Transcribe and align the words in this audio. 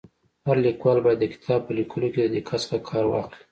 هر 0.45 0.57
لیکوال 0.65 0.97
باید 1.05 1.19
د 1.21 1.25
کتاب 1.33 1.59
په 1.65 1.71
ليکلو 1.79 2.07
کي 2.13 2.19
د 2.23 2.27
دقت 2.35 2.59
څخه 2.63 2.77
کار 2.89 3.03
واخلي. 3.07 3.43